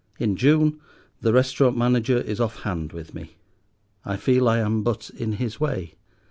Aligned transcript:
In 0.17 0.35
June 0.35 0.79
the 1.21 1.31
restaurant 1.31 1.77
manager 1.77 2.17
is 2.17 2.39
off 2.39 2.63
hand 2.63 2.91
with 2.91 3.13
me; 3.13 3.35
I 4.03 4.17
feel 4.17 4.49
I 4.49 4.57
am 4.57 4.81
but 4.81 5.11
in 5.15 5.33
his 5.33 5.59
way. 5.59 5.93